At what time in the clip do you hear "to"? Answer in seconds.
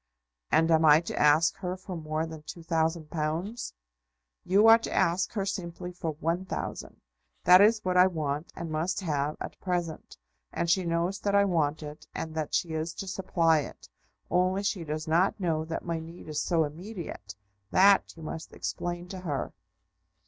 1.01-1.15, 4.79-4.91, 12.95-13.05, 19.09-19.19